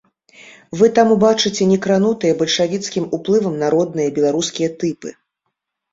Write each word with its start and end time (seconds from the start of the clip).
Вы 0.79 0.87
там 0.99 1.11
убачыце 1.15 1.67
не 1.73 1.77
кранутыя 1.83 2.37
бальшавіцкім 2.41 3.03
уплывам 3.19 3.61
народныя 3.65 4.15
беларускія 4.17 4.69
тыпы. 4.83 5.09